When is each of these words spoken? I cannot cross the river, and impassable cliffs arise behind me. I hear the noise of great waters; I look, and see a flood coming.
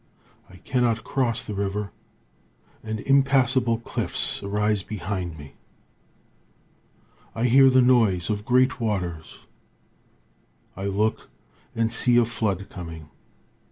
I 0.49 0.55
cannot 0.55 1.03
cross 1.03 1.43
the 1.43 1.53
river, 1.53 1.91
and 2.83 3.01
impassable 3.01 3.77
cliffs 3.77 4.41
arise 4.41 4.81
behind 4.81 5.37
me. 5.37 5.53
I 7.35 7.43
hear 7.45 7.69
the 7.69 7.83
noise 7.83 8.27
of 8.27 8.43
great 8.43 8.79
waters; 8.81 9.41
I 10.75 10.85
look, 10.85 11.29
and 11.75 11.93
see 11.93 12.17
a 12.17 12.25
flood 12.25 12.67
coming. 12.67 13.09